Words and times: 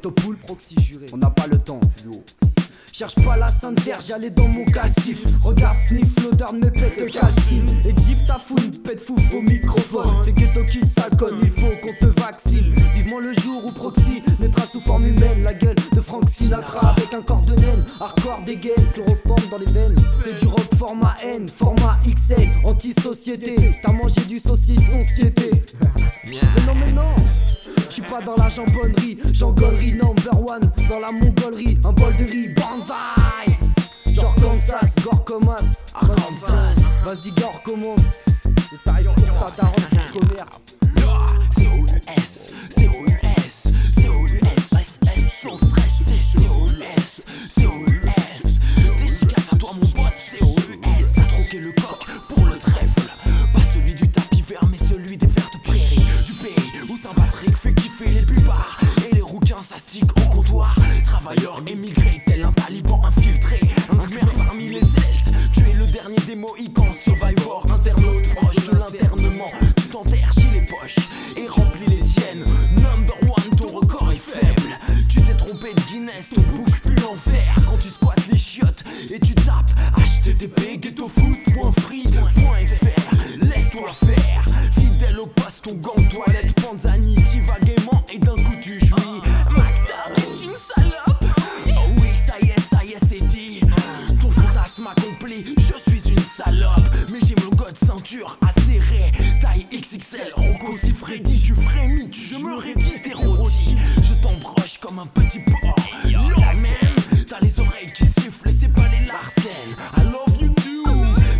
proxy 0.00 0.76
juré. 0.82 1.06
On 1.12 1.16
n'a 1.16 1.30
pas 1.30 1.46
le 1.46 1.58
temps. 1.58 1.80
Cherche 2.92 3.14
pas 3.16 3.36
la 3.36 3.48
sainte 3.48 3.80
vierge, 3.82 4.06
j'allais 4.08 4.30
dans 4.30 4.48
mon 4.48 4.64
cassif. 4.64 5.24
Regarde, 5.42 5.76
sniff 5.86 6.24
l'odeur 6.24 6.52
de 6.52 6.58
mes 6.58 6.70
pètes 6.70 7.10
calcine. 7.12 7.68
Exhibe 7.84 8.26
ta 8.26 8.38
fouine, 8.38 8.70
pète 8.82 9.00
fou 9.00 9.16
au 9.36 9.40
microphone. 9.40 10.10
C'est 10.24 10.32
ghetto 10.32 10.64
kid, 10.64 10.84
ça 10.96 11.08
conne, 11.16 11.38
il 11.42 11.50
faut 11.50 11.70
qu'on 11.80 12.06
te 12.06 12.20
vaccine. 12.20 12.74
Vivement 12.94 13.20
le 13.20 13.32
jour 13.34 13.64
où 13.64 13.70
Proxy 13.70 14.22
naîtra 14.40 14.66
sous 14.66 14.80
forme 14.80 15.06
humaine. 15.06 15.44
La 15.44 15.54
gueule 15.54 15.76
de 15.92 16.00
Frank 16.00 16.28
Sinatra 16.28 16.90
avec 16.90 17.14
un 17.14 17.22
corps 17.22 17.42
de 17.42 17.54
naine. 17.54 17.84
Hardcore 18.00 18.40
des 18.46 18.56
gaines, 18.56 18.86
chloroforme 18.94 19.48
dans 19.50 19.58
les 19.58 19.72
veines. 19.72 19.96
C'est 20.24 20.40
du 20.40 20.48
rock 20.48 20.74
format 20.76 21.14
N, 21.22 21.48
format 21.48 22.00
XL, 22.04 22.48
anti-société. 22.64 23.78
T'as 23.82 23.92
mangé 23.92 24.22
du 24.22 24.40
saucisson, 24.40 25.04
sciété. 25.14 25.50
Mais 26.26 26.40
non, 26.66 26.74
mais 26.74 26.92
non! 26.92 27.57
J'suis 27.90 28.02
pas 28.02 28.20
dans 28.20 28.36
la 28.36 28.48
jambonnerie, 28.48 29.18
j'engolerie 29.32 29.94
number 29.94 30.38
one. 30.46 30.70
Dans 30.88 31.00
la 31.00 31.10
mongolerie, 31.10 31.78
un 31.84 31.92
bol 31.92 32.14
de 32.16 32.24
riz, 32.24 32.48
banzai. 32.48 33.54
Genre 34.14 34.34
Kansas, 34.36 34.94
Gorkomas, 35.04 35.86
Arkansas 35.94 36.80
Vas-y 37.04 37.30
Gore 37.40 37.62
commence 37.62 38.00
Le 38.44 38.78
tailleur 38.84 39.14
pour 39.14 39.54
ta 39.54 39.62
daronne 39.62 40.12
commerce. 40.12 40.64
C-O-U-S, 41.56 42.52
C-O-U-S, 42.70 43.68
C-O-U-S, 43.94 44.57
Travailleurs 61.28 61.60
émigrés, 61.66 62.22
tel 62.24 62.42
un 62.42 62.52
taliban. 62.52 63.02
Un 63.04 63.10
Taille 99.40 99.66
XXL, 99.72 100.32
Rocco 100.34 100.76
si 100.82 100.92
Freddy. 100.92 101.40
Tu 101.40 101.54
frémis, 101.54 102.10
tu, 102.10 102.20
je 102.20 102.34
me 102.36 102.54
raidis, 102.58 103.00
t'es 103.02 103.14
rôti. 103.14 103.74
Je 104.02 104.12
t'embroche 104.22 104.76
comme 104.78 104.98
un 104.98 105.06
petit 105.06 105.38
porc. 105.38 105.74
Yo, 106.06 106.18
man, 106.20 107.24
t'as 107.26 107.40
les 107.40 107.58
oreilles 107.60 107.90
qui 107.94 108.04
sifflent, 108.04 108.50
c'est 108.60 108.72
pas 108.72 108.82
les 108.88 109.06
Larsen. 109.06 109.74
I 109.96 110.02
love 110.04 110.40
you 110.42 110.48
too, 110.56 110.84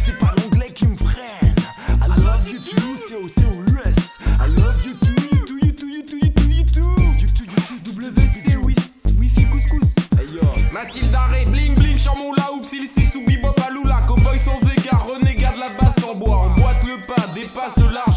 c'est 0.01 0.19
pas 0.19 0.33
l'anglais 0.39 0.73
qui 0.73 0.87
me 0.87 0.97
freine. 0.97 1.55
I 1.91 2.09
love 2.19 2.49
you 2.51 2.61
too, 2.61 2.97
c'est 3.07 3.17
au 3.17 3.29
C-O-U-S. 3.29 4.19
I 4.27 4.49
love 4.59 4.83
you 4.87 4.95
too, 4.95 5.37
you 5.37 5.45
too, 5.45 5.59
you 5.59 5.73
too, 5.73 5.87
you 5.89 6.03
too, 6.03 6.17
you 6.17 6.31
too, 6.33 6.49
you 6.49 6.65
too. 6.65 6.81
You 7.19 7.29
too, 7.29 7.45
you 7.45 7.61
too, 7.69 8.01
WC, 8.01 8.55
wi- 8.57 8.75
Wi-Fi 9.19 9.45
couscous. 9.51 9.89
Mathilde 10.73 11.15
Arrêt, 11.15 11.45
bling 11.45 11.75
bling, 11.75 11.99
chamon 11.99 12.33
la 12.33 12.53
oups, 12.55 12.73
il 12.73 12.89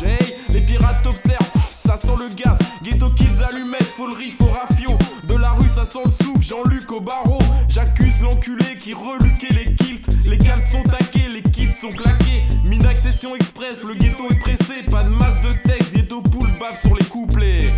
hey, 0.03 0.35
les 0.49 0.61
pirates 0.61 1.03
t'observent, 1.03 1.51
ça 1.79 1.97
sent 1.97 2.15
le 2.17 2.29
gaz, 2.33 2.57
ghetto 2.83 3.09
kids 3.11 3.43
allumettes, 3.47 3.91
faut 3.95 4.07
le 4.07 4.15
riff 4.15 4.39
au 4.41 4.45
rafio, 4.45 4.97
de 5.23 5.35
la 5.35 5.51
rue 5.51 5.69
ça 5.69 5.85
sent 5.85 5.99
le 6.05 6.11
souffle, 6.11 6.41
Jean-Luc 6.41 6.91
au 6.91 7.01
barreau, 7.01 7.39
j'accuse 7.69 8.21
l'enculé 8.21 8.75
qui 8.79 8.93
reluquait 8.93 9.53
les 9.53 9.75
kilts, 9.75 10.07
les 10.25 10.37
cartes 10.37 10.65
sont 10.71 10.83
taquées, 10.83 11.29
les 11.29 11.43
kits 11.43 11.69
sont 11.79 11.89
claqués, 11.89 12.41
mine 12.65 12.85
accession 12.85 13.35
express, 13.35 13.83
le 13.83 13.95
ghetto 13.95 14.23
est 14.29 14.39
pressé, 14.39 14.83
pas 14.89 15.03
de 15.03 15.09
masse 15.09 15.41
de 15.43 15.69
texte, 15.69 15.93
ghetto 15.93 16.21
poule 16.21 16.49
bave 16.59 16.79
sur 16.79 16.95
les 16.95 17.05
couplets. 17.05 17.71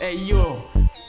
Hey 0.00 0.18
yo, 0.26 0.42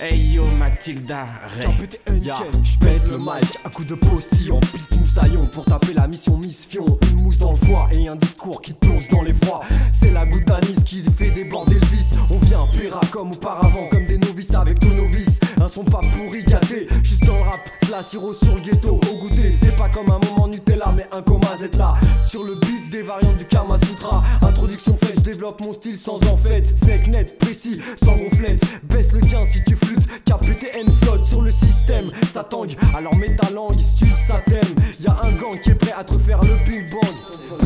hey 0.03 0.33
yo 0.33 0.45
Mathilda, 0.59 1.25
Ray. 1.57 2.21
Ya, 2.21 2.35
j'pète 2.63 3.09
le 3.09 3.17
mic, 3.17 3.57
un 3.65 3.69
coup 3.69 3.83
de 3.83 3.95
postillon, 3.95 4.59
piste 4.59 4.95
moussaillon 4.97 5.45
pour 5.47 5.65
taper 5.65 5.93
la 5.93 6.07
mission 6.07 6.37
Miss 6.37 6.65
Fion. 6.65 6.85
Une 7.11 7.23
mousse 7.23 7.37
dans 7.37 7.51
le 7.51 7.57
foie 7.57 7.89
et 7.93 8.07
un 8.07 8.15
discours 8.15 8.61
qui 8.61 8.73
plonge 8.73 9.07
dans 9.09 9.21
les 9.21 9.33
froids. 9.33 9.61
C'est 9.93 10.11
la 10.11 10.25
goutte 10.25 10.45
d'anis 10.45 10.83
qui 10.85 11.03
fait 11.17 11.29
déborder 11.29 11.75
le 11.75 11.85
vice. 11.87 12.15
On 12.29 12.37
vient 12.39 12.65
péra 12.77 13.01
comme 13.11 13.31
auparavant, 13.31 13.61
comme 13.61 13.62
la 17.93 18.01
sirop 18.01 18.33
sur 18.33 18.55
le 18.55 18.61
ghetto 18.61 18.95
au 18.95 19.17
goûter. 19.21 19.51
C'est 19.51 19.75
pas 19.75 19.87
comme 19.87 20.09
un 20.09 20.19
moment 20.27 20.47
Nutella, 20.47 20.91
mais 20.95 21.07
un 21.11 21.21
coma 21.21 21.55
Z 21.55 21.77
là. 21.77 21.93
Sur 22.23 22.43
le 22.43 22.55
beat 22.55 22.89
des 22.89 23.03
variantes 23.03 23.37
du 23.37 23.45
Kama 23.45 23.77
Sutra. 23.77 24.23
Introduction 24.41 24.97
faite, 24.97 25.21
développe 25.21 25.61
mon 25.63 25.73
style 25.73 25.95
sans 25.95 26.15
en 26.27 26.35
fait. 26.35 26.63
Sec, 26.75 27.05
net, 27.07 27.37
précis, 27.37 27.79
sans 28.03 28.15
gonflette. 28.15 28.63
Baisse 28.85 29.11
le 29.11 29.19
gain 29.19 29.45
si 29.45 29.63
tu 29.63 29.75
flûtes. 29.75 30.07
KPTN 30.25 30.91
flotte 31.03 31.23
sur 31.23 31.43
le 31.43 31.51
système. 31.51 32.09
Ça 32.23 32.43
tangue, 32.43 32.75
alors 32.95 33.15
mets 33.15 33.35
ta 33.35 33.51
langue, 33.51 33.79
suce 33.79 34.25
sa 34.27 34.37
thème. 34.39 34.73
Y'a 34.99 35.15
un 35.21 35.31
gang 35.33 35.59
qui 35.61 35.69
est 35.69 35.75
prêt 35.75 35.93
à 35.95 36.03
te 36.03 36.17
faire 36.17 36.41
le 36.41 36.55
big 36.65 36.89
bang. 36.89 37.61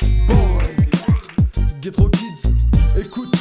Big 0.00 0.26
bang. 0.26 1.70
Ghetto 1.82 2.08
Kids, 2.08 2.50
écoute. 2.98 3.34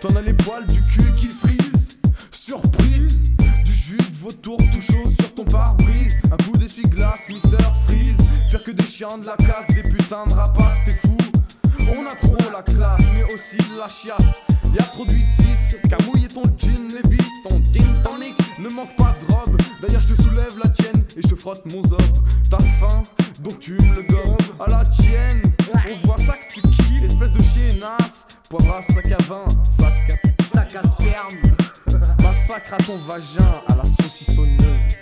T'en 0.00 0.08
as 0.16 0.22
les 0.22 0.32
poils 0.32 0.66
du 0.66 0.82
cul 0.82 1.12
qui 1.16 1.28
frisent. 1.28 2.00
Surprise, 2.32 3.18
du 3.64 3.72
jus 3.72 3.96
de 3.96 4.16
vautour 4.20 4.58
tout 4.72 4.80
chaud 4.80 5.19
pare-brise. 5.50 6.16
Un 6.30 6.36
coup 6.44 6.56
d'essuie-glace, 6.56 7.28
Mister 7.28 7.56
Freeze. 7.86 8.18
Pire 8.48 8.62
que 8.62 8.70
des 8.70 8.84
chiens 8.84 9.18
de 9.18 9.26
la 9.26 9.36
casse, 9.36 9.68
des 9.68 9.82
putains 9.82 10.26
de 10.26 10.34
rapaces, 10.34 10.78
t'es 10.84 10.92
fou. 10.92 11.16
On 11.88 12.06
a 12.06 12.14
trop 12.14 12.36
la 12.52 12.62
classe, 12.62 13.00
mais 13.14 13.34
aussi 13.34 13.56
la 13.78 13.88
chiasse. 13.88 14.46
Y'a 14.74 14.84
trop 14.84 15.04
d'huile 15.04 15.26
6, 15.70 15.88
qu'à 15.88 15.96
mouiller 16.06 16.28
ton 16.28 16.42
jean 16.56 16.88
Levis, 16.88 17.26
ton 17.48 17.60
gin 17.72 18.02
tonic. 18.02 18.34
Ne 18.60 18.68
manque 18.68 18.94
pas 18.96 19.14
de 19.20 19.32
robe, 19.32 19.56
d'ailleurs 19.82 20.00
je 20.00 20.14
te 20.14 20.22
soulève 20.22 20.52
la 20.62 20.68
tienne 20.70 21.02
et 21.16 21.22
je 21.22 21.28
te 21.28 21.34
frotte 21.34 21.64
mon 21.72 21.82
zob. 21.82 22.00
T'as 22.48 22.58
faim, 22.78 23.02
donc 23.40 23.58
tu 23.58 23.72
me 23.72 23.94
le 23.96 24.02
gobes 24.02 24.60
à 24.60 24.68
la 24.68 24.84
tienne. 24.84 25.42
On 25.74 26.06
voit 26.06 26.18
ça 26.18 26.34
que 26.34 26.54
tu 26.54 26.60
kiffes, 26.60 27.04
espèce 27.04 27.32
de 27.32 27.42
chiennasse. 27.42 28.26
Poivre 28.48 28.76
à 28.76 28.82
sac 28.82 29.10
à 29.10 29.22
vin, 29.24 29.44
sac 29.78 29.94
à, 30.10 30.54
sac 30.56 30.76
à 30.76 30.88
sperme. 30.88 31.34
Massacre 32.22 32.74
à 32.74 32.82
ton 32.82 32.98
vagin 32.98 33.50
à 33.68 33.76
la 33.76 33.84
saucissonneuse. 33.84 34.99